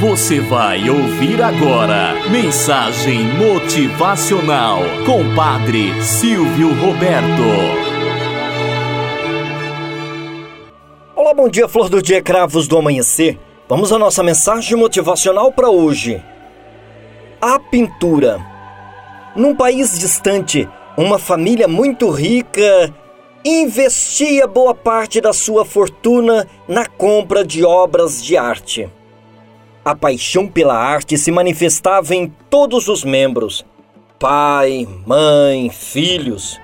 [0.00, 7.42] Você vai ouvir agora Mensagem Motivacional com Padre Silvio Roberto.
[11.14, 13.38] Olá, bom dia, flor do dia, cravos do amanhecer.
[13.68, 16.24] Vamos à nossa mensagem motivacional para hoje.
[17.38, 18.40] A pintura.
[19.36, 22.90] Num país distante, uma família muito rica
[23.44, 28.88] investia boa parte da sua fortuna na compra de obras de arte.
[29.82, 33.64] A paixão pela arte se manifestava em todos os membros:
[34.18, 36.60] pai, mãe, filhos.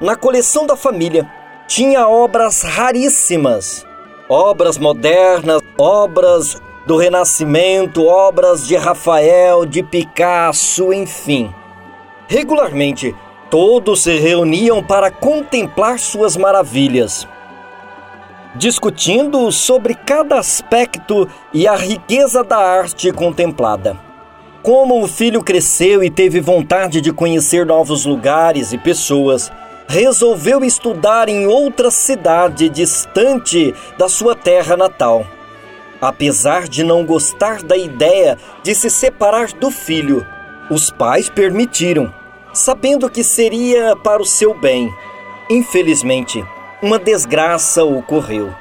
[0.00, 1.30] Na coleção da família
[1.68, 3.86] tinha obras raríssimas,
[4.28, 11.54] obras modernas, obras do Renascimento, obras de Rafael, de Picasso, enfim.
[12.26, 13.14] Regularmente,
[13.48, 17.28] todos se reuniam para contemplar suas maravilhas
[18.54, 23.96] discutindo sobre cada aspecto e a riqueza da arte contemplada.
[24.62, 29.50] Como o filho cresceu e teve vontade de conhecer novos lugares e pessoas,
[29.88, 35.26] resolveu estudar em outra cidade distante da sua terra natal.
[36.00, 40.26] Apesar de não gostar da ideia de se separar do filho,
[40.70, 42.12] os pais permitiram,
[42.52, 44.92] sabendo que seria para o seu bem.
[45.50, 46.44] Infelizmente,
[46.82, 48.52] uma desgraça ocorreu.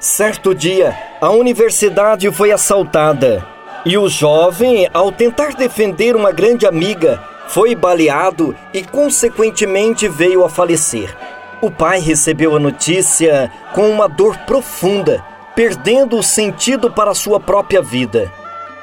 [0.00, 3.46] Certo dia, a universidade foi assaltada
[3.84, 10.48] e o jovem, ao tentar defender uma grande amiga, foi baleado e, consequentemente, veio a
[10.48, 11.16] falecer.
[11.60, 17.80] O pai recebeu a notícia com uma dor profunda, perdendo o sentido para sua própria
[17.80, 18.32] vida.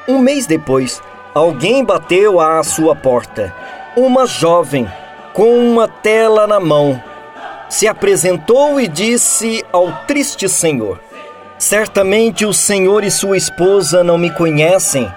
[0.08, 1.02] Um mês depois,
[1.34, 3.54] alguém bateu à sua porta.
[3.94, 4.90] Uma jovem,
[5.34, 7.00] com uma tela na mão,
[7.74, 11.00] se apresentou e disse ao triste senhor:
[11.58, 15.12] Certamente o senhor e sua esposa não me conhecem,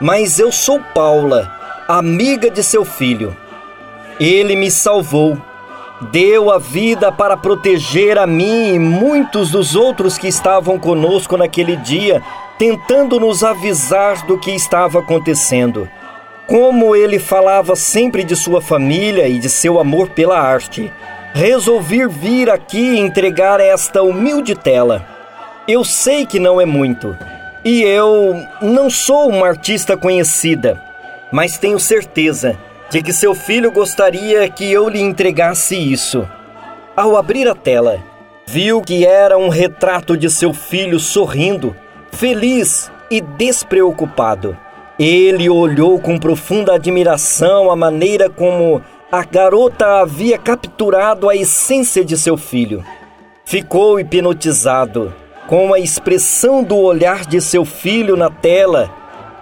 [0.00, 1.52] mas eu sou Paula,
[1.86, 3.36] amiga de seu filho.
[4.18, 5.36] Ele me salvou,
[6.10, 11.76] deu a vida para proteger a mim e muitos dos outros que estavam conosco naquele
[11.76, 12.22] dia,
[12.58, 15.86] tentando nos avisar do que estava acontecendo.
[16.46, 20.90] Como ele falava sempre de sua família e de seu amor pela arte
[21.32, 25.04] resolvi vir aqui entregar esta humilde tela.
[25.66, 27.16] Eu sei que não é muito,
[27.64, 30.80] e eu não sou uma artista conhecida,
[31.30, 32.58] mas tenho certeza
[32.90, 36.28] de que seu filho gostaria que eu lhe entregasse isso.
[36.96, 38.00] Ao abrir a tela,
[38.46, 41.76] viu que era um retrato de seu filho sorrindo,
[42.10, 44.56] feliz e despreocupado.
[44.98, 48.82] Ele olhou com profunda admiração a maneira como
[49.12, 52.84] a garota havia capturado a essência de seu filho.
[53.44, 55.12] Ficou hipnotizado
[55.48, 58.88] com a expressão do olhar de seu filho na tela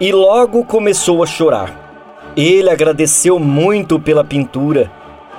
[0.01, 2.33] e logo começou a chorar.
[2.35, 4.91] Ele agradeceu muito pela pintura,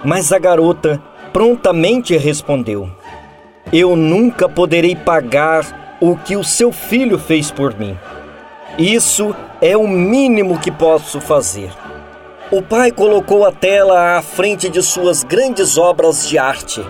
[0.05, 1.01] mas a garota
[1.33, 2.87] prontamente respondeu:
[3.73, 7.97] Eu nunca poderei pagar o que o seu filho fez por mim.
[8.77, 11.71] Isso é o mínimo que posso fazer.
[12.51, 16.83] O pai colocou a tela à frente de suas grandes obras de arte.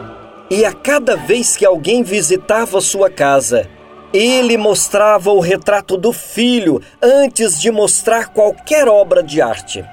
[0.50, 3.70] E a cada vez que alguém visitava sua casa,
[4.14, 9.84] ele mostrava o retrato do filho antes de mostrar qualquer obra de arte.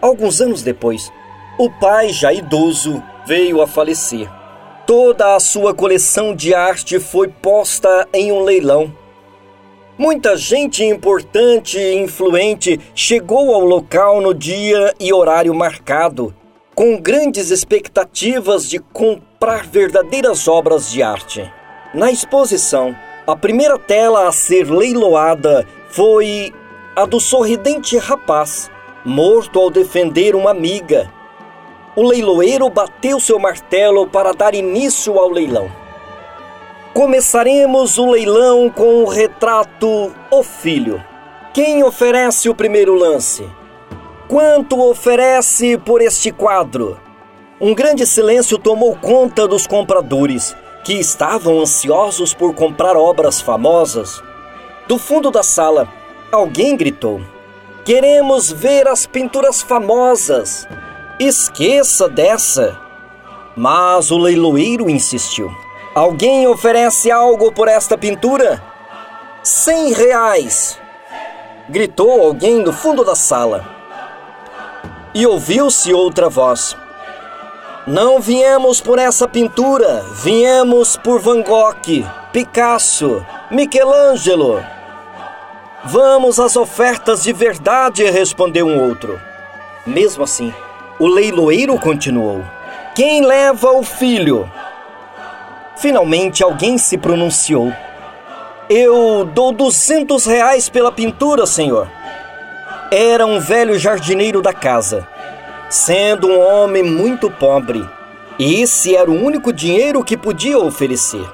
[0.00, 1.12] Alguns anos depois,
[1.58, 4.26] o pai, já idoso, veio a falecer.
[4.86, 8.90] Toda a sua coleção de arte foi posta em um leilão
[9.98, 16.32] Muita gente importante e influente chegou ao local no dia e horário marcado,
[16.72, 21.52] com grandes expectativas de comprar verdadeiras obras de arte.
[21.92, 22.94] Na exposição,
[23.26, 26.54] a primeira tela a ser leiloada foi
[26.94, 28.70] a do sorridente rapaz,
[29.04, 31.12] morto ao defender uma amiga.
[31.96, 35.68] O leiloeiro bateu seu martelo para dar início ao leilão.
[36.98, 41.00] Começaremos o leilão com o retrato O Filho.
[41.54, 43.48] Quem oferece o primeiro lance?
[44.26, 46.98] Quanto oferece por este quadro?
[47.60, 54.20] Um grande silêncio tomou conta dos compradores, que estavam ansiosos por comprar obras famosas.
[54.88, 55.86] Do fundo da sala,
[56.32, 57.20] alguém gritou:
[57.84, 60.66] Queremos ver as pinturas famosas!
[61.20, 62.76] Esqueça dessa!
[63.56, 65.48] Mas o leiloeiro insistiu.
[65.98, 68.62] Alguém oferece algo por esta pintura?
[69.42, 70.78] Cem reais!
[71.68, 73.68] Gritou alguém do fundo da sala.
[75.12, 76.76] E ouviu-se outra voz.
[77.84, 84.64] Não viemos por essa pintura, viemos por Van Gogh, Picasso, Michelangelo.
[85.82, 89.20] Vamos às ofertas de verdade, respondeu um outro.
[89.84, 90.54] Mesmo assim,
[90.96, 92.44] o leiloeiro continuou:
[92.94, 94.48] Quem leva o filho?
[95.78, 97.72] Finalmente alguém se pronunciou.
[98.68, 101.88] Eu dou duzentos reais pela pintura, senhor.
[102.90, 105.06] Era um velho jardineiro da casa,
[105.70, 107.88] sendo um homem muito pobre.
[108.38, 111.26] E esse era o único dinheiro que podia oferecer.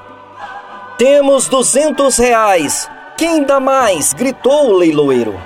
[0.99, 2.89] Temos duzentos reais.
[3.17, 4.13] Quem dá mais?
[4.13, 5.41] gritou o leiloeiro.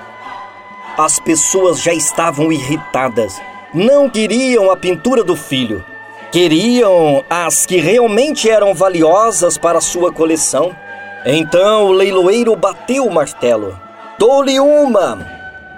[0.97, 3.41] As pessoas já estavam irritadas.
[3.73, 5.85] Não queriam a pintura do filho.
[6.31, 10.77] Queriam as que realmente eram valiosas para sua coleção.
[11.25, 13.79] Então o leiloeiro bateu o martelo.
[14.19, 15.27] Dou-lhe uma,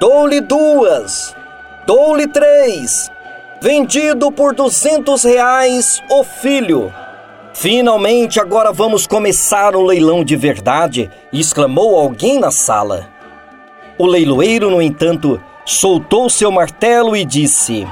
[0.00, 1.36] dou-lhe duas,
[1.86, 3.10] dou-lhe três.
[3.62, 6.92] Vendido por duzentos reais o filho.
[7.54, 13.08] Finalmente, agora vamos começar o leilão de verdade, exclamou alguém na sala.
[13.98, 17.86] O leiloeiro, no entanto, soltou seu martelo e disse: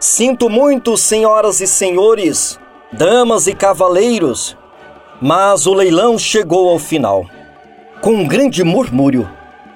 [0.00, 2.58] Sinto muito, senhoras e senhores,
[2.90, 4.56] damas e cavaleiros,
[5.20, 7.26] mas o leilão chegou ao final.
[8.00, 9.28] Com um grande murmúrio,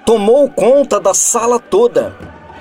[0.06, 2.16] tomou conta da sala toda.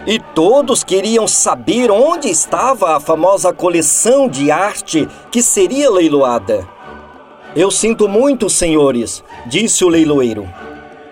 [0.06, 6.68] E todos queriam saber onde estava a famosa coleção de arte que seria leiloada.
[7.56, 10.50] Eu sinto muito, senhores, disse o leiloeiro.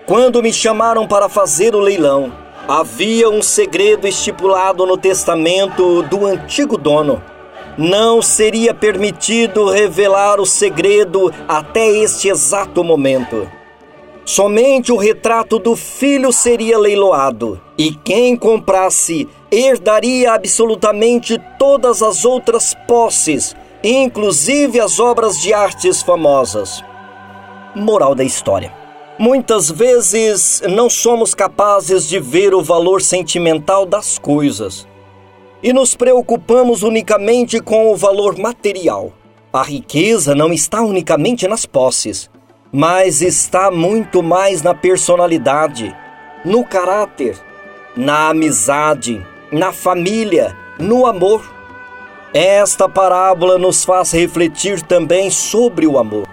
[0.04, 2.30] Quando me chamaram para fazer o leilão,
[2.68, 7.22] havia um segredo estipulado no testamento do antigo dono.
[7.76, 13.50] Não seria permitido revelar o segredo até este exato momento.
[14.24, 22.74] Somente o retrato do filho seria leiloado, e quem comprasse herdaria absolutamente todas as outras
[22.86, 26.84] posses, inclusive as obras de artes famosas.
[27.74, 28.81] Moral da história.
[29.22, 34.84] Muitas vezes não somos capazes de ver o valor sentimental das coisas
[35.62, 39.12] e nos preocupamos unicamente com o valor material.
[39.52, 42.28] A riqueza não está unicamente nas posses,
[42.72, 45.96] mas está muito mais na personalidade,
[46.44, 47.38] no caráter,
[47.96, 51.48] na amizade, na família, no amor.
[52.34, 56.26] Esta parábola nos faz refletir também sobre o amor.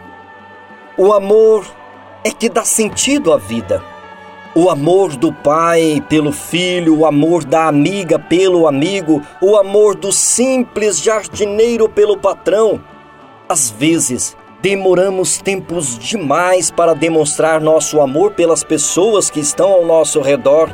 [0.97, 1.77] O amor
[2.23, 3.83] é que dá sentido à vida.
[4.55, 10.11] O amor do pai pelo filho, o amor da amiga pelo amigo, o amor do
[10.11, 12.81] simples jardineiro pelo patrão.
[13.47, 20.19] Às vezes, demoramos tempos demais para demonstrar nosso amor pelas pessoas que estão ao nosso
[20.19, 20.69] redor.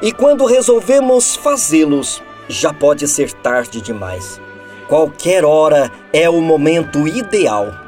[0.00, 4.40] E quando resolvemos fazê-los, já pode ser tarde demais.
[4.88, 7.87] Qualquer hora é o momento ideal.